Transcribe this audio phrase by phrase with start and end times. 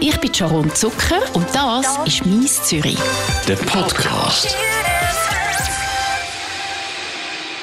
[0.00, 2.98] Ich bin Sharon Zucker und das ist «Mies Zürich».
[3.48, 4.56] Der Podcast.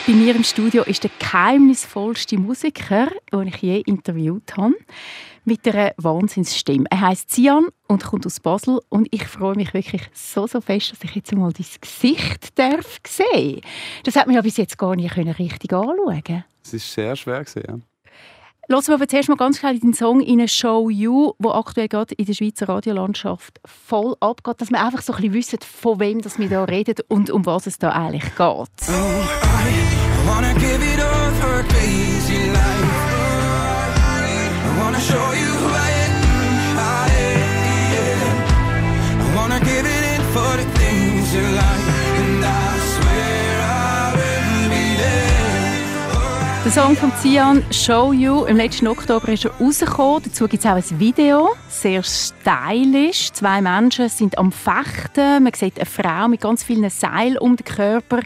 [0.05, 4.75] Bei mir im Studio ist der geheimnisvollste Musiker, den ich je interviewt habe,
[5.45, 6.85] mit einer Wahnsinnsstimme.
[6.89, 10.91] Er heißt Sian und kommt aus Basel und ich freue mich wirklich so, so fest,
[10.91, 13.61] dass ich jetzt mal dein Gesicht darf sehen
[14.03, 17.63] Das hat mir ja bis jetzt gar nicht richtig anschauen Es ist sehr schwer gewesen,
[17.65, 17.94] ja.
[18.67, 22.15] Lassen wir aber zuerst mal ganz schnell den Song in Show You, wo aktuell gerade
[22.15, 26.21] in der Schweizer Radiolandschaft voll abgeht, dass wir einfach so ein bisschen wissen, von wem
[26.21, 28.39] das wir da reden und um was es da eigentlich geht.
[28.39, 30.99] Oh, I wanna give it
[31.39, 32.95] for a crazy life.
[34.65, 35.34] I wanna show
[46.75, 50.23] Song von Cian «Show You» im letzten Oktober ist er rausgekommen.
[50.23, 53.31] Dazu gibt es auch ein Video, sehr stylisch.
[53.31, 55.41] Zwei Menschen sind am Fechten.
[55.43, 58.19] Man sieht eine Frau mit ganz vielen Seilen um den Körper.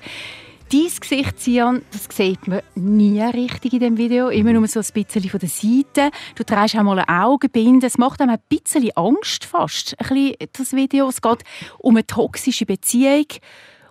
[0.71, 4.29] Dein Gesicht, Cian, das sieht man nie richtig in dem Video.
[4.29, 6.09] Immer nur so ein bisschen von der Seite.
[6.33, 7.85] Du trägst auch mal eine Augenbinde.
[7.85, 11.07] Es macht einem ein bisschen Angst fast, ein bisschen das Video.
[11.07, 11.43] Es geht
[11.77, 13.27] um eine toxische Beziehung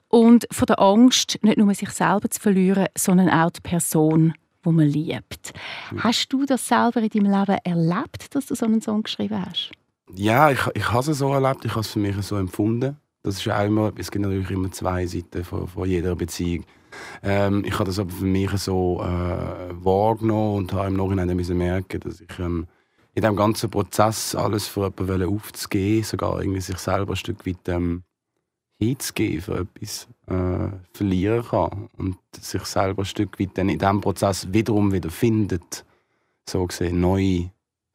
[0.09, 4.71] und von der Angst, nicht nur sich selber zu verlieren, sondern auch die Person, die
[4.71, 5.53] man liebt.
[5.91, 6.05] Mhm.
[6.05, 9.71] Hast du das selber in deinem Leben erlebt, dass du so einen Song geschrieben hast?
[10.15, 12.97] Ja, ich, ich habe es so erlebt, ich habe es für mich so empfunden.
[13.23, 16.65] Das ist auch immer, es gibt natürlich immer zwei Seiten von, von jeder Beziehung.
[17.23, 21.59] Ähm, ich habe das aber für mich so äh, wahrgenommen und habe im Nachhinein müssen
[21.59, 22.67] merken, dass ich ähm,
[23.15, 27.69] in diesem ganzen Prozess alles für jemanden aufzugeben, sogar irgendwie sich selber ein Stück weit
[27.69, 28.05] ähm,
[28.79, 34.01] hinzugeben für etwas, äh, verlieren kann und sich selber ein Stück weit dann in diesem
[34.01, 35.85] Prozess wiederum wieder findet,
[36.49, 37.49] so gesehen neu,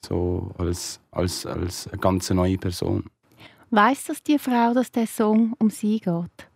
[0.06, 3.06] so als, als, als eine ganz neue Person.
[3.72, 6.50] Weiß das die Frau, dass der Song um sie geht?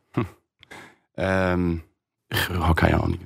[1.17, 1.81] ähm,
[2.29, 3.19] ich habe keine Ahnung.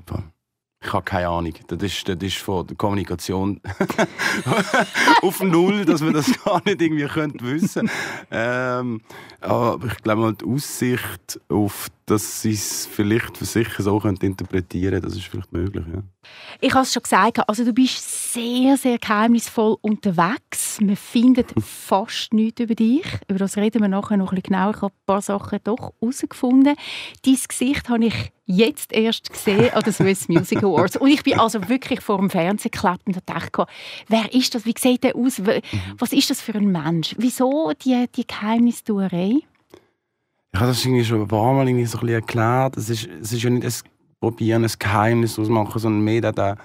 [0.83, 1.53] Ich habe keine Ahnung.
[1.67, 3.61] Das ist, das ist von der Kommunikation
[5.21, 7.89] auf Null, dass man das gar nicht irgendwie könnte wissen
[8.31, 9.01] ähm,
[9.41, 15.03] Aber ich glaube, die Aussicht auf, dass sie es vielleicht für sich so interpretieren können,
[15.03, 15.85] das ist vielleicht möglich.
[15.93, 16.01] Ja.
[16.59, 20.79] Ich habe es schon gesagt, also du bist sehr, sehr geheimnisvoll unterwegs.
[20.79, 23.05] Man findet fast nichts über dich.
[23.27, 24.71] Über das reden wir nachher noch ein bisschen genauer.
[24.75, 26.75] Ich habe ein paar Sachen doch herausgefunden.
[27.25, 30.97] Dein Gesicht habe ich jetzt erst gesehen an den Swiss Music Awards.
[30.97, 33.65] Und ich bin also wirklich vor dem Fernseher geklebt und dachte,
[34.07, 34.65] wer ist das?
[34.65, 35.39] Wie sieht der aus?
[35.39, 35.61] Mhm.
[35.97, 37.15] Was ist das für ein Mensch?
[37.17, 39.39] Wieso die, die Geheimnistuerei?
[40.53, 42.77] Ich habe das irgendwie schon ein paar Mal irgendwie so ein bisschen erklärt.
[42.77, 43.90] Es ist, es ist ja nicht ein
[44.21, 46.55] Probieren, ein Geheimnis ausmachen, sondern mehr den,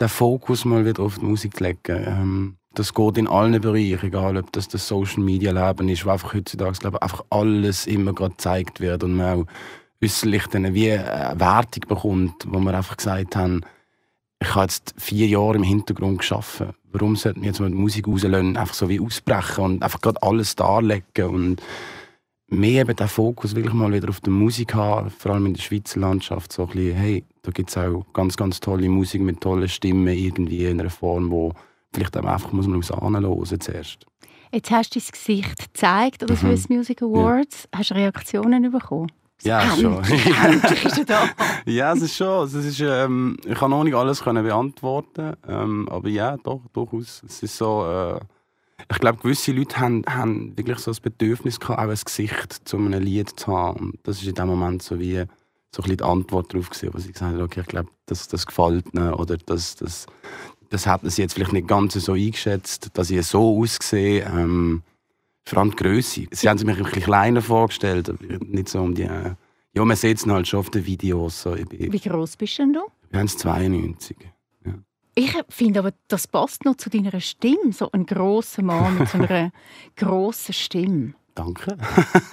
[0.00, 2.04] den Fokus mal wieder auf die Musik legen.
[2.06, 6.10] Ähm, das geht in allen Bereichen, egal ob das das Social Media Leben ist, wo
[6.10, 9.46] einfach heutzutage glaube ich, einfach alles immer gerade gezeigt wird und man auch
[10.02, 13.60] äußerlich dann wie eine Wertung bekommt, wo wir einfach gesagt haben,
[14.40, 16.70] ich habe jetzt vier Jahre im Hintergrund geschaffen.
[16.90, 20.22] Warum sollten wir jetzt mal die Musik rauslösen, einfach so wie ausbrechen und einfach gerade
[20.22, 21.62] alles darlegen und
[22.52, 25.62] mehr eben den Fokus wirklich mal wieder auf die Musik haben, vor allem in der
[25.62, 29.40] Schweizer Landschaft, so ein bisschen, hey, da gibt es auch ganz, ganz tolle Musik mit
[29.40, 31.52] tollen Stimmen irgendwie in einer Form, wo
[31.92, 34.06] vielleicht einfach muss man aus hören zuerst.
[34.52, 36.40] Jetzt hast du dein Gesicht gezeigt an den mhm.
[36.40, 37.68] Swiss Music Awards.
[37.72, 37.78] Ja.
[37.78, 39.10] Hast du Reaktionen bekommen?
[39.42, 40.02] Ja, schon.
[41.66, 42.46] ja, es ist schon.
[42.46, 47.22] Es ist, ähm, ich kann noch nicht alles können beantworten, ähm, aber ja, doch, durchaus.
[47.26, 47.84] Es ist so.
[47.84, 48.20] Äh,
[48.90, 52.76] ich glaube, gewisse Leute haben, haben wirklich so das Bedürfnis gehabt, auch ein Gesicht zu
[52.76, 53.90] einem Lied zu haben.
[53.90, 55.24] Und das ist in dem Moment so wie
[55.74, 58.28] so ein bisschen die Antwort darauf gewesen, wo sie gesagt haben, okay, ich glaube, das,
[58.28, 60.06] das gefällt ihnen oder das, das,
[60.70, 64.24] das hat sie jetzt vielleicht nicht ganz so eingeschätzt, dass ich so aussehe.
[64.24, 64.82] Ähm,
[65.44, 66.26] vor allem die Größe.
[66.30, 68.12] Sie haben sich mich ein bisschen kleiner vorgestellt,
[68.42, 69.02] nicht so um die...
[69.02, 69.34] Äh,
[69.74, 71.42] ja, man sieht es halt schon auf den Videos.
[71.42, 71.56] So.
[71.56, 72.80] Wie groß bist denn du?
[73.04, 74.16] Ich bin 92.
[75.14, 79.18] Ich finde aber, das passt noch zu deiner Stimme, so ein grosser Mann mit so
[79.18, 79.52] einer
[79.96, 81.14] grossen Stimme.
[81.34, 81.78] Danke.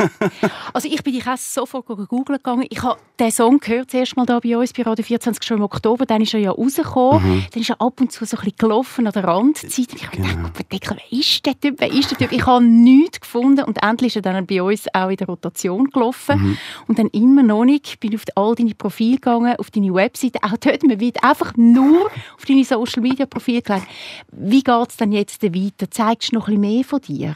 [0.74, 2.66] also ich bin dich auch sofort googeln gegangen.
[2.70, 5.64] Ich habe den Song gehört, zuerst mal da bei uns bei Radio 24 schon im
[5.64, 6.06] Oktober.
[6.06, 7.24] Dann ist er ja rausgekommen.
[7.24, 7.46] Mhm.
[7.54, 9.92] Dann ist er ab und zu so ein bisschen gelaufen an der Randzeit.
[9.92, 10.50] Und ich habe genau.
[10.70, 11.76] gedacht, wer ist der Typ?
[11.78, 12.32] Wer ist der Typ?
[12.34, 13.64] Ich habe nichts gefunden.
[13.64, 16.42] Und endlich ist er dann bei uns auch in der Rotation gelaufen.
[16.42, 16.58] Mhm.
[16.88, 17.88] Und dann immer noch nicht.
[17.88, 20.40] Ich bin auf all deine Profile gegangen, auf deine Webseite.
[20.44, 23.88] Auch dort, man wird einfach nur auf deine Social Media Profile gelegt.
[24.32, 25.90] Wie geht es dann jetzt weiter?
[25.90, 27.36] Zeigst du noch ein bisschen mehr von dir?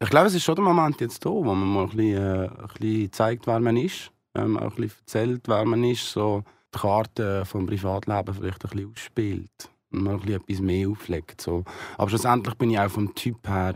[0.00, 2.48] Ich glaube, es ist schon der Moment jetzt da, wo man mal ein bisschen, äh,
[2.48, 4.10] ein bisschen zeigt, wer man ist.
[4.34, 6.10] Ähm, auch ein bisschen erzählt, wer man ist.
[6.10, 6.44] So
[6.74, 9.70] die Karte vom Privatleben vielleicht ein bisschen ausspielt.
[9.90, 11.40] Und mal ein bisschen etwas mehr auflegt.
[11.40, 11.64] So.
[11.98, 13.74] Aber schlussendlich bin ich auch vom Typ her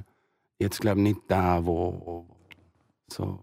[0.59, 2.27] jetzt glaube nicht der, wo
[3.09, 3.41] so.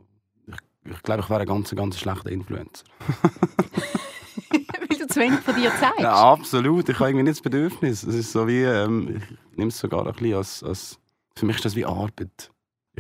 [0.47, 2.85] Ich, ich glaube, ich wäre ein ganz, ganz schlechter Influencer.
[4.49, 5.99] Weil du zu wenig von dir zeigst.
[5.99, 6.89] Ja, absolut.
[6.89, 8.03] Ich habe irgendwie nicht das Bedürfnis.
[8.03, 9.21] Es ist so wie, ähm,
[9.51, 10.99] ich nehme es sogar ein bisschen als, als,
[11.35, 12.51] für mich ist das wie Arbeit.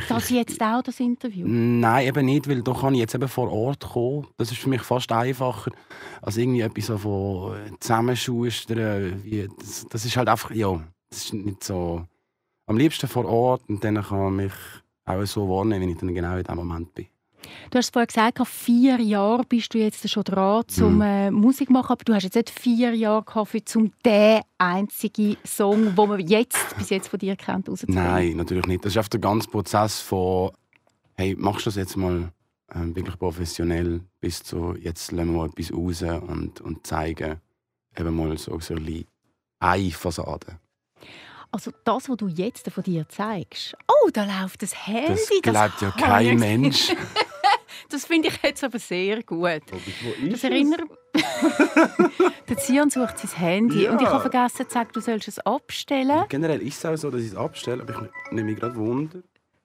[0.09, 1.45] Das jetzt auch, das Interview?
[1.47, 4.27] Nein, eben nicht, weil da kann ich jetzt eben vor Ort kommen.
[4.37, 5.71] Das ist für mich fast einfacher,
[6.21, 9.21] als irgendwie etwas so von äh, zusammenschustern.
[9.59, 12.05] Das, das ist halt einfach, ja, das ist nicht so...
[12.65, 14.53] Am liebsten vor Ort und dann kann man mich
[15.05, 17.07] auch so wahrnehmen, wenn ich dann genau in dem Moment bin.
[17.71, 21.01] Du hast vorher gesagt, vor vier Jahren bist du jetzt schon dran, zum Mhm.
[21.01, 25.37] äh, Musik machen, aber du hast jetzt nicht vier Jahre gehabt, für zum den einzigen
[25.45, 28.03] Song, den man jetzt bis jetzt von dir kennt, rauszubringen.
[28.03, 28.85] Nein, natürlich nicht.
[28.85, 30.51] Das ist einfach der ganze Prozess von,
[31.15, 32.31] hey, machst du das jetzt mal
[32.75, 37.39] ähm, wirklich professionell, bis zu, jetzt lassen wir mal etwas raus und, und zeigen
[37.97, 39.05] eben mal so, so ein bisschen
[39.59, 40.59] eine Fassade.
[41.51, 43.75] Also das, was du jetzt von dir zeigst.
[43.87, 45.19] Oh, da läuft das Handy.
[45.43, 46.91] Das glaubt ja kein Mensch.
[47.89, 49.39] Das finde ich jetzt aber sehr gut.
[49.71, 50.83] Wo Das erinnert
[52.49, 53.91] Der Zion sucht sein Handy Ja.
[53.91, 56.25] und ich habe vergessen zu sagen, du sollst es abstellen.
[56.29, 59.19] Generell ist es auch so, dass ich es abstelle, aber ich nehme mich gerade Wunder.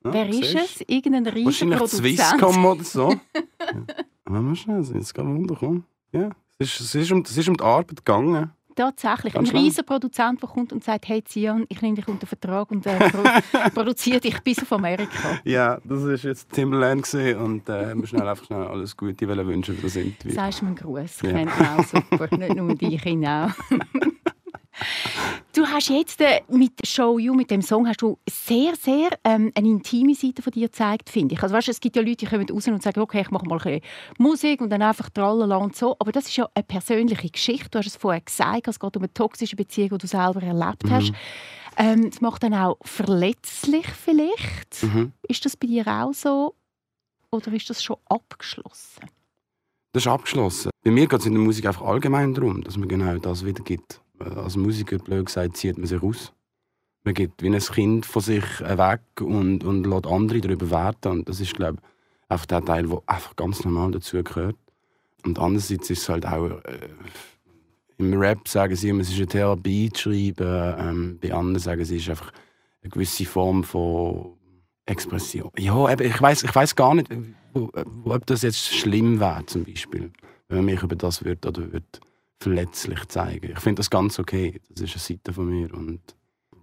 [0.05, 0.81] Ja, Wer ist es?
[0.87, 2.19] Irgendein reicher Wahrscheinlich Produzent.
[2.19, 3.11] Swisscom oder so.
[3.35, 3.85] ja.
[4.25, 5.85] Aber mal schnell, ist gerade Wunder, komm.
[6.13, 8.53] Ja, es ist, es, ist um, es ist um die Arbeit gegangen.
[8.79, 9.33] Tatsächlich.
[9.35, 12.71] Ganz ein riesiger Produzent, der kommt und sagt, hey Zion, ich nehme dich unter Vertrag
[12.71, 13.23] und äh, pro
[13.75, 15.39] produziere dich bis auf Amerika.
[15.45, 19.27] Ja, das war jetzt Timberland gewesen und äh, haben wir schnell einfach schnell alles Gute
[19.47, 20.35] wünschen für das Interview.
[20.35, 21.17] Sagst du mir einen Gruß?
[21.17, 21.31] Ich Ja.
[21.33, 22.37] kenne ihn auch super.
[22.37, 23.51] Nicht nur dich, ihn auch.
[25.69, 29.53] Du hast jetzt äh, mit Show You, mit dem Song, hast du sehr, sehr ähm,
[29.55, 31.43] eine intime Seite von dir gezeigt, finde ich.
[31.43, 33.61] Also weißt, es gibt ja Leute, die kommen raus und sagen, okay, ich mache mal
[33.63, 33.83] ein
[34.17, 35.95] Musik und dann einfach tralala und so.
[35.99, 37.69] Aber das ist ja eine persönliche Geschichte.
[37.71, 40.85] Du hast es vorher gesagt, es geht um eine toxische Beziehung, die du selber erlebt
[40.85, 40.91] Mhm.
[40.91, 41.13] hast.
[41.77, 44.83] Ähm, es macht dann auch verletzlich vielleicht.
[44.83, 45.13] Mhm.
[45.29, 46.55] Ist das bei dir auch so?
[47.31, 49.03] Oder ist das schon abgeschlossen?
[49.93, 50.71] Das ist abgeschlossen.
[50.83, 54.01] Bei mir geht es in der Musik einfach allgemein darum, dass man genau das wiedergibt.
[54.21, 56.33] Äh, Als Musiker, blöd gesagt, zieht man sich raus.
[57.05, 61.13] Man gibt wie ein Kind von sich weg und, und lässt andere darüber werten.
[61.13, 64.57] Und das ist, glaube ich, einfach der Teil, der einfach ganz normal dazu gehört.
[65.25, 66.51] Und andererseits ist es halt auch...
[66.65, 66.89] Äh,
[67.99, 70.75] Im Rap sagen sie immer, es ist eine Therapie zu schreiben.
[70.79, 72.33] Ähm, bei anderen sagen sie, es ist einfach
[72.83, 74.35] eine gewisse Form von
[74.87, 75.51] Expression.
[75.59, 77.11] Ja, ich weiß ich gar nicht,
[77.55, 80.13] ob das jetzt schlimm wäre, zum Beispiel,
[80.49, 82.01] wenn man mich über das wird oder wird
[82.41, 83.53] verletzlich zeigen.
[83.53, 84.61] Ich finde das ganz okay.
[84.71, 86.01] Das ist eine Seite von mir und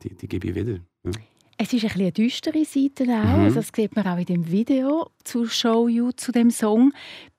[0.04, 0.80] die, die gebe ich wieder.
[1.04, 1.12] Ja.
[1.58, 3.38] Es ist ein bisschen eine düstere Seite auch.
[3.38, 3.44] Mhm.
[3.46, 6.94] Also das sieht man auch in dem Video zu Show You, zu dem Song.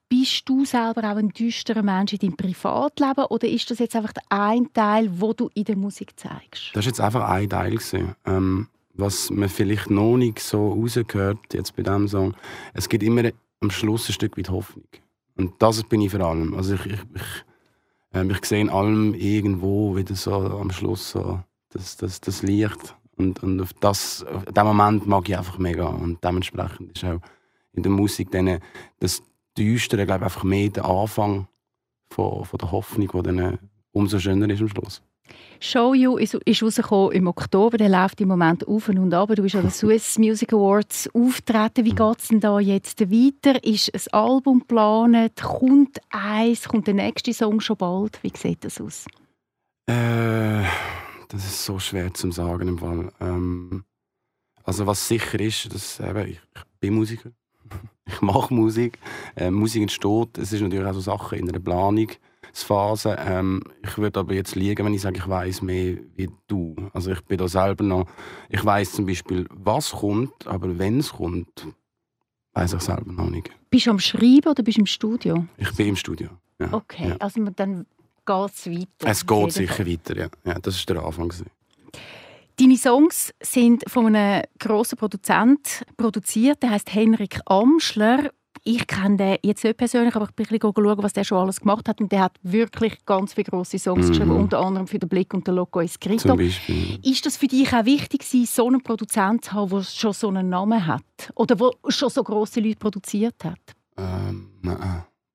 [0.09, 4.13] Bist du selber auch ein düsterer Mensch in deinem Privatleben oder ist das jetzt einfach
[4.13, 6.69] der ein Teil, wo du in der Musik zeigst?
[6.73, 7.71] Das war jetzt einfach ein Teil.
[7.71, 8.15] Gewesen.
[8.25, 12.35] Ähm, was man vielleicht noch nicht so rausgehört jetzt bei diesem Song,
[12.73, 13.29] es gibt immer
[13.59, 14.87] am Schluss ein Stück weit Hoffnung.
[15.35, 16.55] Und das bin ich vor allem.
[16.55, 17.45] Also ich, ich, ich,
[18.21, 22.95] ähm, ich sehe in allem irgendwo wieder so am Schluss so das, das, das Licht.
[23.15, 25.87] Und, und auf das, auf den Moment mag ich einfach mega.
[25.87, 27.19] Und dementsprechend ist auch
[27.73, 28.59] in der Musik dann
[28.99, 29.23] das
[29.57, 31.47] Düstere, glaube ich, einfach mehr der Anfang
[32.09, 33.59] von, von der Hoffnung, die dann
[33.91, 35.01] umso schöner ist am Schluss.
[35.59, 39.29] Show You ist, ist rausgekommen im Oktober, der läuft im Moment auf und ab.
[39.35, 41.85] Du bist an den Swiss Music Awards auftreten.
[41.85, 43.63] Wie geht es denn da jetzt weiter?
[43.63, 45.35] Ist ein Album geplant?
[45.41, 46.67] Kommt eins?
[46.67, 48.19] Kommt der nächste Song schon bald?
[48.23, 49.05] Wie sieht das aus?
[49.87, 50.63] Äh,
[51.29, 53.11] das ist so schwer zu sagen im Fall.
[53.19, 53.83] Ähm,
[54.63, 57.31] also was sicher ist, dass eben, ich, ich bin Musiker.
[58.05, 58.99] ich mache Musik.
[59.35, 60.37] Äh, Musik entsteht.
[60.37, 61.59] Es ist natürlich auch so Sachen in einer
[62.51, 63.15] Planungsphase.
[63.19, 66.75] Ähm, ich würde aber jetzt liegen, wenn ich sage, ich weiß mehr wie du.
[66.93, 68.05] Also ich bin da selber noch.
[68.49, 71.67] Ich weiß zum Beispiel, was kommt, aber wenn es kommt,
[72.53, 73.49] weiß ich selber noch nicht.
[73.69, 75.45] Bist du am Schreiben oder bist du im Studio?
[75.57, 76.29] Ich bin im Studio.
[76.59, 76.73] Ja.
[76.73, 77.15] Okay, Ja.
[77.17, 77.85] also dann
[78.25, 78.87] geht es weiter.
[79.11, 79.87] Es geht sicher Fall.
[79.87, 80.27] weiter, ja.
[80.45, 80.59] ja.
[80.59, 81.31] Das war der Anfang.
[82.59, 88.31] Deine Songs sind von einem grossen Produzent produziert, der heißt Henrik Amschler.
[88.69, 91.37] Ich kenne den jetzt nicht persönlich, aber ich bin ein bisschen schauen, was der schon
[91.37, 92.01] alles gemacht hat.
[92.01, 94.09] Und der hat wirklich ganz viele grosse Songs Mhm.
[94.09, 96.33] geschrieben, unter anderem für den Blick und den Loco Escrito.
[96.37, 100.49] Ist das für dich auch wichtig, so einen Produzent zu haben, der schon so einen
[100.49, 101.01] Namen hat?
[101.35, 103.57] Oder der schon so grosse Leute produziert hat?
[103.97, 104.77] Ähm, nein,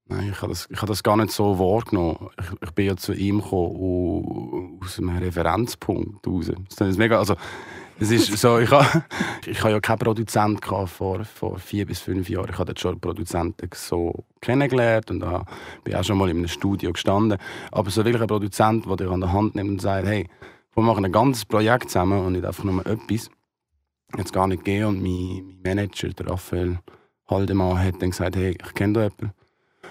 [0.08, 2.28] nein ich habe das, ich habe das gar nicht so wahrgenommen.
[2.38, 6.50] Ich, ich bin ja zu ihm gekommen aus einem Referenzpunkt raus.
[6.76, 7.34] Das ist mega, also,
[8.02, 9.04] es ist so, ich habe,
[9.46, 12.50] ich habe ja keinen Produzent vor, vor vier bis fünf Jahren.
[12.50, 15.44] Ich habe schon Produzenten so kennengelernt und da
[15.84, 17.38] bin auch schon mal in einem Studio gestanden.
[17.70, 20.28] Aber so wirklich ein Produzent, der dich an der Hand nimmt und sagt, hey,
[20.74, 23.30] wir machen ein ganzes Projekt zusammen und nicht einfach nur etwas.
[24.16, 24.86] jetzt gar nicht gegeben.
[24.86, 26.78] Und mein, mein Manager, der Raphael
[27.28, 29.32] Haldemann, hat dann gesagt, hey, ich kenne da jemanden.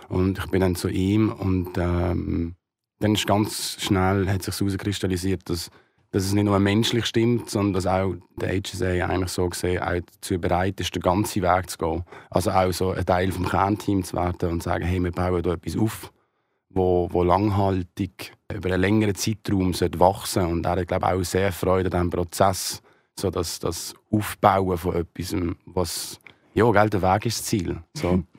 [0.09, 2.55] Und ich bin dann zu ihm und ähm,
[2.99, 5.69] dann ist ganz schnell hat sich herauskristallisiert, dass,
[6.11, 9.99] dass es nicht nur menschlich stimmt, sondern dass auch der HSA eigentlich so gesehen auch
[10.13, 12.03] dazu bereit ist, den ganzen Weg zu gehen.
[12.29, 15.41] Also auch so ein Teil vom Kernteam zu werden und zu sagen, hey, wir bauen
[15.41, 16.11] hier etwas auf,
[16.69, 20.47] wo, wo langhaltig über einen längeren Zeitraum wachsen sollte.
[20.53, 22.81] Und er hat, glaube ich, auch sehr Freude an diesem Prozess,
[23.17, 26.19] so dass das Aufbauen von etwas, was
[26.53, 27.77] ja, gell, der Weg ist das Ziel.
[27.93, 28.23] So.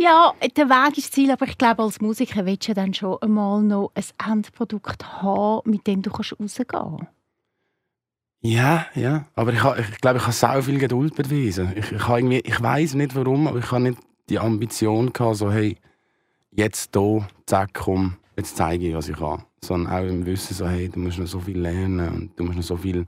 [0.00, 3.18] Ja, der Weg ist das Ziel, aber ich glaube, als Musiker willst du dann schon
[3.20, 7.06] einmal noch ein Endprodukt haben, mit dem du rausgehen kannst.
[8.40, 9.26] Ja, ja.
[9.34, 11.72] Aber ich, ich glaube, ich habe sehr viel Geduld bewiesen.
[11.76, 15.52] Ich, ich, irgendwie, ich weiß nicht warum, aber ich habe nicht die Ambition gehabt, so,
[15.52, 15.76] hey,
[16.50, 19.44] jetzt hier, zack, komm, jetzt zeige ich, was ich kann.
[19.64, 22.56] Sondern auch im Wissen, so, hey, du musst noch so viel lernen und du musst
[22.56, 23.06] noch so viel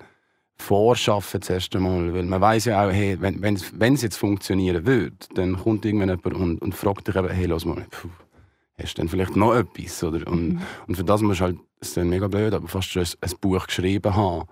[0.56, 2.14] vorschaffen zuerst einmal.
[2.14, 3.54] Weil man weiß ja auch, hey, wenn
[3.94, 7.64] es jetzt funktionieren würde, dann kommt irgendwann jemand und, und fragt dich eben, hey, lass
[7.64, 8.08] mal, pfuh,
[8.78, 10.02] hast du denn vielleicht noch etwas?
[10.04, 10.26] Oder?
[10.26, 10.62] Und, mhm.
[10.86, 13.08] und für das musst du halt, das ist dann mega blöd, aber fast schon ein,
[13.20, 14.48] ein Buch geschrieben haben,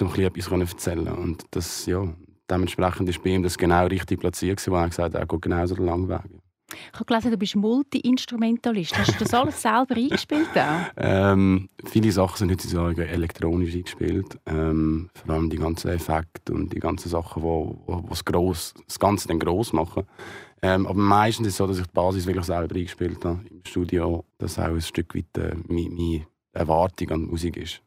[0.00, 1.08] um etwas zu erzählen.
[1.08, 2.06] Und das, ja,
[2.50, 5.74] dementsprechend ist bei ihm das genau richtig platziert, wo er gesagt hat, er geht genauso
[5.74, 6.20] den langen Weg.
[6.68, 8.98] Ich habe gelesen, du bist Multi-Instrumentalist.
[8.98, 10.48] Hast du das alles selber eingespielt?
[10.96, 14.38] Ähm, viele Sachen sind heutzutage elektronisch eingespielt.
[14.46, 18.74] Ähm, vor allem die ganzen Effekte und die ganzen Sachen, die wo, wo, das, gross,
[18.86, 20.04] das Ganze dann gross machen.
[20.62, 23.64] Ähm, aber meistens ist es so, dass ich die Basis wirklich selber eingespielt habe im
[23.64, 24.24] Studio.
[24.38, 27.82] Das auch ein Stück weit äh, meine, meine Erwartung an die Musik ist.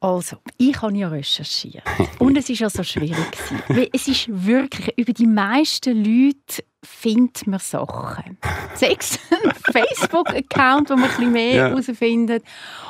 [0.00, 1.82] Also, ich habe ja recherchiert.
[2.20, 3.18] Und es ist ja so schwierig.
[3.66, 8.38] Weil es ist wirklich, über die meisten Leute findet man Sachen.
[8.74, 9.18] Sechs
[9.72, 11.68] Facebook-Account, wo man ein bisschen mehr ja.
[11.68, 12.44] herausfindet.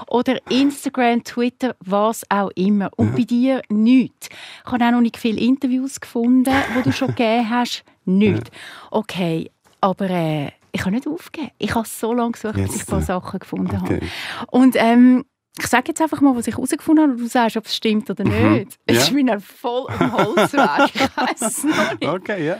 [0.08, 2.90] Oder Instagram, Twitter, was auch immer.
[2.96, 3.16] Und ja.
[3.16, 4.28] bei dir nichts.
[4.28, 7.84] Ich habe auch noch nicht viele Interviews gefunden, die du schon gegeben hast.
[8.04, 8.50] Nichts.
[8.90, 11.52] Okay, aber äh, ich habe nicht aufgegeben.
[11.58, 14.00] Ich habe so lange gesucht, bis ich ein paar Sachen gefunden okay.
[14.00, 14.00] habe.
[14.48, 15.24] Und ähm,
[15.58, 18.08] ich sage jetzt einfach mal, was ich herausgefunden habe und du sagst, ob es stimmt
[18.10, 18.52] oder mhm.
[18.52, 18.66] nicht.
[18.66, 18.70] Mhm.
[18.86, 20.94] Es ist mir voll am Holzweg.
[20.94, 22.06] ich weiß es noch nicht.
[22.06, 22.58] Okay, ja.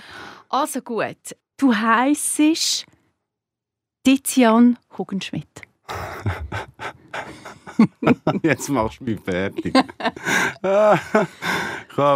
[0.51, 2.87] Also gut, du heisst
[4.03, 5.47] Tizian Hugenschmidt.
[8.43, 9.75] Jetzt machst du mich fertig.
[9.75, 9.85] ich
[10.65, 11.29] habe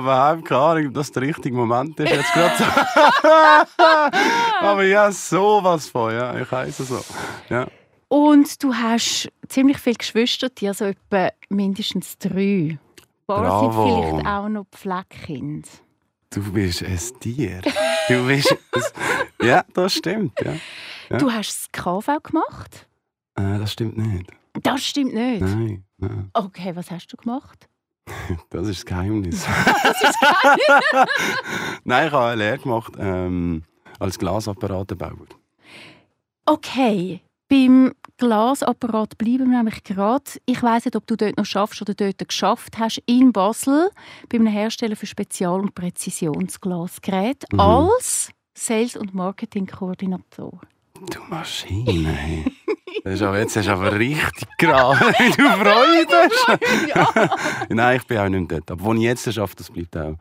[0.02, 2.10] überhaupt keine Ahnung, ob das der richtige Moment ist.
[2.10, 2.64] Jetzt gerade so.
[4.66, 6.34] Aber ja, sowas von, ja.
[6.40, 7.04] Ich heiße so.
[7.50, 7.66] Ja.
[8.08, 12.78] Und du hast ziemlich viele Geschwister, also etwa mindestens drei.
[12.78, 12.80] Ein
[13.26, 15.68] paar sind vielleicht auch noch Pfleckkind.
[16.34, 17.60] Du bist ein Tier.
[18.08, 18.58] Du bist ein...
[19.46, 20.40] Ja, das stimmt.
[20.40, 20.54] Ja.
[21.10, 21.18] ja.
[21.18, 22.86] Du hast das KV gemacht?
[23.34, 24.30] Äh, das stimmt nicht.
[24.62, 25.40] Das stimmt nicht?
[25.40, 26.30] Nein, nein.
[26.32, 27.68] Okay, was hast du gemacht?
[28.50, 29.46] Das ist das Geheimnis.
[29.82, 31.10] das ist das Geheimnis?
[31.84, 33.62] nein, ich habe eine Lehre gemacht ähm,
[33.98, 35.26] als Glasapparatenbauer.
[36.46, 37.20] Okay,
[37.52, 40.24] beim Glasapparat bleiben wir nämlich gerade.
[40.46, 43.90] Ich weiß nicht, ob du dort noch schaffst oder dort geschafft hast in Basel
[44.30, 47.60] bei einem Hersteller für Spezial- und Präzisionsglasgeräte mhm.
[47.60, 50.60] als Sales- und Marketing-Koordinator.
[51.10, 52.44] Du Maschine, hey.
[53.04, 56.88] Das ist aber, jetzt hast du aber richtig gerade, wie du Freude hast.
[57.18, 57.36] ja.
[57.68, 58.70] Nein, ich bin auch nicht dort.
[58.70, 60.16] Aber wo ich jetzt schaffe, das bleibt auch.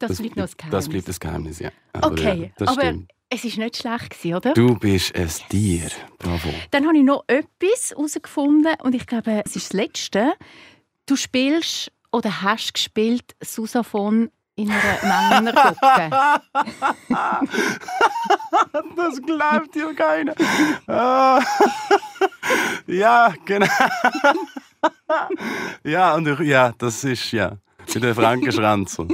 [0.00, 0.84] Das, das bleibt noch das Geheimnis.
[0.84, 1.70] Das bleibt das Geheimnis, ja.
[1.92, 3.12] Aber okay, ja, aber stimmt.
[3.34, 4.52] Es war nicht schlecht, oder?
[4.52, 5.88] Du bist ein Tier.
[6.18, 6.50] Bravo.
[6.70, 10.34] Dann habe ich noch etwas herausgefunden und ich glaube, es ist das Letzte.
[11.06, 16.10] Du spielst oder hast gespielt Susaphon in einer Männergruppe.
[18.96, 20.34] das glaubt dir keiner.
[22.86, 23.66] ja, genau.
[25.84, 27.56] ja, und ich, ja, das ist ja.
[27.94, 29.08] Bei den Frankenschränzer.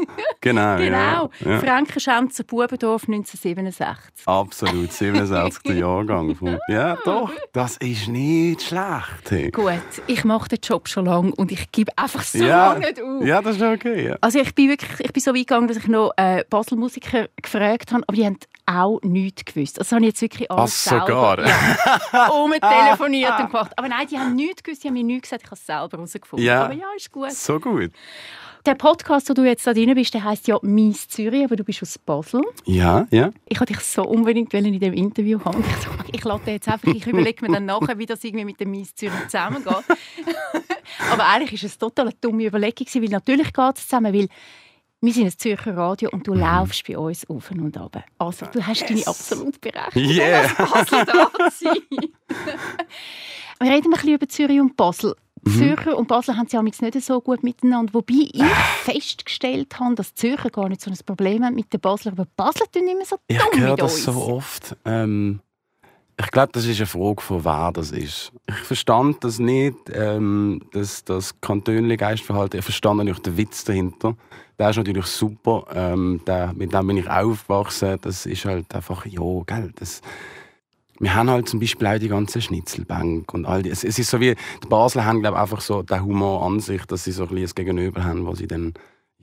[0.48, 0.76] Genau.
[0.76, 1.30] genau.
[1.40, 1.50] Ja.
[1.50, 1.58] ja.
[1.58, 4.26] Frankenschränzer Bubendorf 1967.
[4.26, 5.74] Absolut, 67.
[5.78, 6.58] Jahrgang.
[6.68, 7.30] Ja, doch.
[7.52, 9.30] Das ist nicht schlecht.
[9.30, 9.50] Hey.
[9.50, 9.72] Gut,
[10.06, 12.72] ich mache den Job schon lange und ich gebe einfach so ja.
[12.72, 13.24] lange nicht auf.
[13.24, 14.08] Ja, das ist okay.
[14.08, 14.16] Ja.
[14.20, 17.92] Also ich bin wirklich, ich bin so weit gegangen, dass ich noch äh, Basel-Musiker gefragt
[17.92, 19.78] habe, aber die haben auch nichts gewusst.
[19.78, 21.38] Also habe ich jetzt wirklich alles Was, sogar?
[21.46, 23.72] Ja, umtelefoniert und gemacht.
[23.76, 25.96] Aber nein, die haben nichts gewusst, die haben mir nichts gesagt, ich habe es selber
[25.96, 26.46] herausgefunden.
[26.46, 26.64] Ja.
[26.64, 27.32] Aber ja, ist gut.
[27.32, 27.92] So gut.
[28.66, 31.64] Der Podcast, wo du jetzt da drin bist, der heisst ja «Mies Zürich», aber du
[31.64, 32.42] bist aus Basel.
[32.64, 33.30] Ja, ja.
[33.47, 35.64] Ich wollte dich so unbedingt in diesem Interview haben.
[36.09, 38.71] Ich, ich lade jetzt einfach, ich überlege mir dann nachher, wie das irgendwie mit dem
[38.71, 39.85] «Mies Zürich» zusammengeht.
[41.12, 44.28] aber eigentlich war es total eine dumme Überlegung, weil natürlich geht es zusammen, weil
[45.00, 46.40] wir sind ein Zürcher Radio und du mhm.
[46.40, 48.04] laufst bei uns auf und ab.
[48.18, 48.88] Also du hast yes.
[48.88, 50.40] deine absolute Berechtigung, yeah.
[50.40, 51.76] als Basel da zu sein.
[53.61, 55.14] wir reden ein bisschen über Zürich und Basel.
[55.48, 55.58] Mhm.
[55.58, 57.94] Zürcher und Basel haben sie nicht so gut miteinander.
[57.94, 58.42] Wobei ich
[58.84, 62.66] festgestellt habe, dass Zürcher gar nicht so ein Problem haben mit den Basler, aber Basel
[62.72, 64.04] tun immer so dumm Ich höre das uns.
[64.04, 64.76] so oft.
[64.84, 65.40] Ähm,
[66.20, 68.32] ich glaube, das ist eine Frage von wer das ist.
[68.48, 72.58] Ich verstand das nicht, ähm, das, das Kantönli-Geistverhalten.
[72.58, 74.16] Ich verstand natürlich den Witz dahinter.
[74.58, 75.64] Der ist natürlich super.
[75.72, 77.98] Ähm, der, mit dem bin ich aufgewachsen.
[78.02, 80.02] Das ist halt einfach, ja, gell, das
[81.00, 83.70] wir haben halt zum Beispiel auch die ganze Schnitzelbank und all die.
[83.70, 86.84] Es, es ist so wie, die Basler haben glaube einfach so den Humor an sich,
[86.86, 88.74] dass sie so ein bisschen Gegenüber haben, wo sie dann,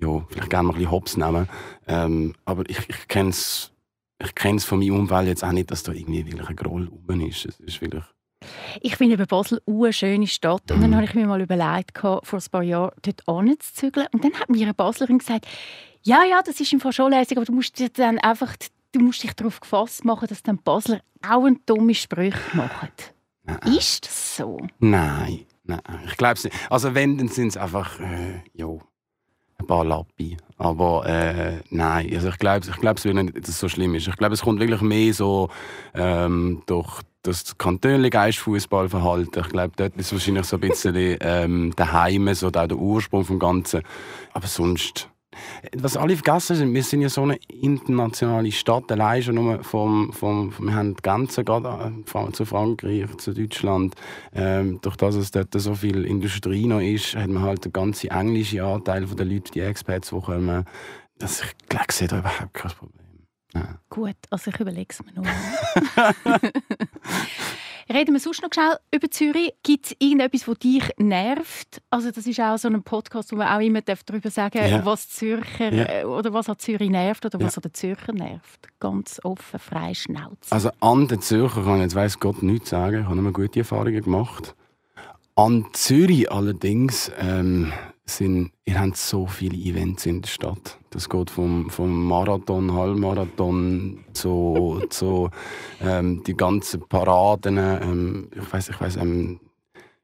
[0.01, 1.50] ja, vielleicht gerne mal ein bisschen Hops nehmen.
[1.88, 3.72] Ähm, aber ich, ich kenne es
[4.24, 7.22] ich kenn's von meinem Umfeld jetzt auch nicht, dass da irgendwie wirklich ein Groll rum
[7.22, 7.46] ist.
[7.46, 8.03] Es ist wirklich
[8.82, 10.72] ich finde Basel eine schöne Stadt.
[10.72, 10.96] Und dann mhm.
[10.96, 14.08] habe ich mir mal überlegt, vor ein paar Jahren dort anzuzügeln.
[14.12, 15.48] Und dann hat mir eine Baslerin gesagt,
[16.03, 18.55] ja, ja, das ist im Fall schon lässig, aber du musst dir dann einfach
[18.96, 22.90] du musst dich darauf gefasst machen, dass dann Basler auch einen dummen Sprüche machen.
[23.44, 23.60] Nein.
[23.78, 24.58] Ist das so?
[24.80, 26.56] Nein, nein, ich glaube es nicht.
[26.70, 28.82] Also wenn, dann sind es einfach, äh, jo,
[29.58, 30.38] ein paar Lappi.
[30.58, 34.08] Aber äh, nein, also ich glaube ich glaub nicht, dass es so schlimm ist.
[34.08, 35.50] Ich glaube, es kommt wirklich mehr so
[35.94, 39.44] ähm, durch das Kantönli-Geistfußballverhalten.
[39.44, 43.82] Ich glaube, dort ist wahrscheinlich so ein bisschen ähm, daheim, so der Ursprung vom Ganzen.
[44.34, 45.10] Aber sonst
[45.75, 50.12] was alle vergessen sind, wir sind ja so eine internationale Stadt, allein schon nur vom,
[50.13, 53.96] vom, wir haben die Grenzen gerade äh, zu Frankreich, zu Deutschland.
[54.34, 58.10] Ähm, durch das es dort so viel Industrie noch ist, hat man halt den ganzen
[58.10, 60.65] englischen Anteil der Leute, die Expats, die kommen.
[61.18, 63.06] Das, ich glaube, ich sehe da überhaupt kein Problem.
[63.54, 63.80] Ja.
[63.89, 65.25] Gut, also ich überlege es mir nur.
[67.88, 69.54] Reden wir sonst noch schnell über Zürich.
[69.62, 71.82] Gibt es irgendetwas, das dich nervt?
[71.92, 74.86] Also das ist auch so ein Podcast, wo man auch immer darüber sagen darf, ja.
[74.86, 76.01] was Zürcher ja.
[76.01, 77.60] Äh, oder was an Zürich nervt oder was ja.
[77.60, 78.68] an den Zürcher nervt.
[78.80, 80.51] Ganz offen, frei, Schnauze.
[80.51, 83.01] Also an den Zürcher kann ich jetzt weiss Gott nichts sagen.
[83.01, 84.56] Ich habe immer gute Erfahrungen gemacht.
[85.36, 87.72] An Zürich allerdings ähm,
[88.06, 90.80] sind, ihr habt so viele Events in der Stadt.
[90.92, 95.30] Das geht vom, vom Marathon, Halbmarathon zu, zu
[95.82, 97.58] ähm, die ganzen Paraden.
[97.58, 99.40] Ähm, ich weiß, ich weiß, ähm,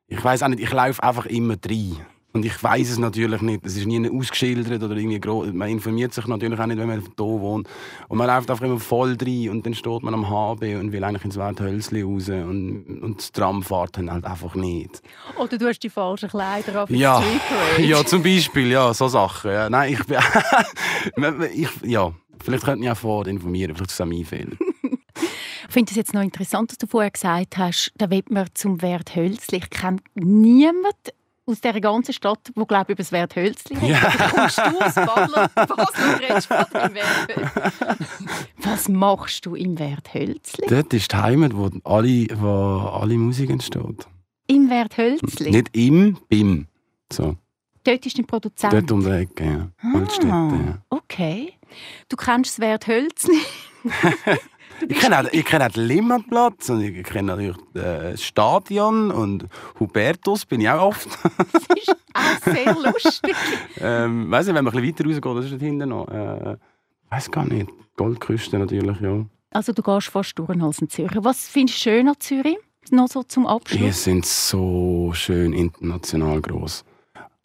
[0.08, 0.62] ich weiß auch nicht.
[0.62, 1.98] Ich laufe einfach immer rein.
[2.34, 3.66] Und ich weiß es natürlich nicht.
[3.66, 5.52] Es ist nie ausgeschildert oder irgendwie groß.
[5.52, 7.68] Man informiert sich natürlich auch nicht, wenn man hier wohnt.
[8.08, 11.04] Und man läuft einfach immer voll rein und dann steht man am HB und will
[11.04, 15.02] eigentlich ins Werthölzli raus und, und das Tram fährt dann halt einfach nicht.
[15.38, 17.22] Oder du hast die falschen Kleider auf ja.
[17.80, 19.52] Ja, zum Beispiel, ja, so Sachen.
[19.52, 19.70] Ja.
[19.70, 20.00] Nein, ich,
[21.54, 24.56] ich ja, vielleicht könnte ich auch vorher informieren, vielleicht ist es auch mein Fehler.
[25.68, 28.82] Ich finde es jetzt noch interessant, dass du vorher gesagt hast, da wird man zum
[28.82, 29.60] Wert Hölzli.
[29.60, 31.12] Ich kenne niemanden
[31.46, 34.00] aus dieser ganzen Stadt, wo glaube ich über das Werthölzli ja.
[34.30, 38.28] kommst du aus Basel, Basel redest im Werthölzli.
[38.58, 40.66] Was machst du im Werthölzli?
[40.68, 44.08] Dort ist die Heimat, wo alle, wo alle Musik entsteht.
[44.48, 45.52] Im Werthölzli?
[45.52, 46.68] Nicht im, BIM.
[47.12, 47.36] So.
[47.84, 48.74] Dort ist dein Produzent?
[48.74, 49.70] Dort um die Ecke, ja.
[49.84, 50.78] Ah, ja.
[50.90, 51.54] Okay.
[52.10, 53.40] Du kennst das Werthölzli?
[54.88, 59.12] Ich kenne auch, ich kenne auch den Limmatplatz und ich kenne natürlich äh, das Stadion
[59.12, 59.46] und
[59.80, 61.08] Hubertus bin ich auch oft.
[61.54, 63.36] das ist auch sehr lustig.
[63.80, 66.08] ähm, weiss nicht, wenn man ein bisschen weiter rausgeht, das ist dort hinten noch.
[66.08, 66.58] Äh,
[67.10, 67.70] weiß gar nicht.
[67.96, 69.26] Goldküste natürlich, ja.
[69.52, 71.12] Also du gehst fast durch als in Zürich.
[71.16, 72.58] Was findest du schön an Zürich?
[72.90, 73.82] Noch so zum Abschluss.
[73.82, 76.84] Wir sind so schön international groß.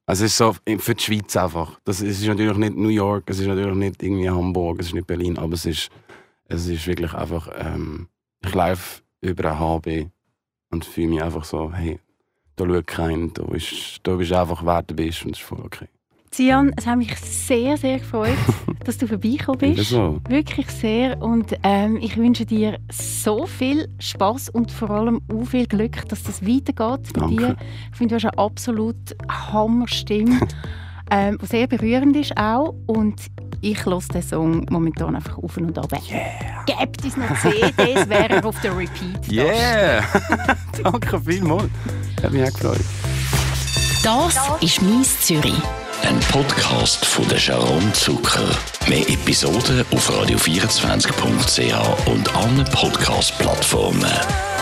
[0.07, 1.81] Also es ist so für die Schweiz einfach.
[1.85, 5.07] Das ist natürlich nicht New York, es ist natürlich nicht irgendwie Hamburg, es ist nicht
[5.07, 5.91] Berlin, aber es ist
[6.49, 8.09] es ist wirklich einfach, ähm,
[8.45, 10.07] ich laufe über ein HB
[10.71, 11.99] und fühle mich einfach so, hey,
[12.57, 15.61] da schaut keiner, da bist, da bist einfach, wer du bist und das ist voll
[15.61, 15.89] okay.
[16.33, 18.37] Cian, es hat mich sehr, sehr gefreut,
[18.85, 19.91] dass du vorbeigekommen bist.
[19.91, 20.21] So.
[20.29, 21.23] Wirklich sehr.
[21.23, 26.25] Und ähm, ich wünsche dir so viel Spaß und vor allem auch viel Glück, dass
[26.25, 27.37] das weitergeht bei Danke.
[27.37, 27.57] dir.
[27.91, 30.41] Ich finde, du hast eine absolut Hammerstimme.
[31.11, 32.75] ähm, was sehr berührend ist auch.
[32.87, 33.23] Und
[33.73, 35.93] ich höre den Song momentan einfach auf und ab.
[36.11, 36.65] Yeah.
[36.67, 39.29] Gebt es noch CDs, wäre auf der Repeat.
[39.31, 40.03] Yeah!
[40.83, 41.71] Danke vielmals.
[42.23, 42.85] Hat mich auch gefreut.
[44.03, 45.55] Das ist «Mies Zürich».
[46.03, 48.49] Ein Podcast von der Sharon Zucker.
[48.89, 54.56] Mehr Episoden auf radio24.ch und allen Podcast-Plattformen.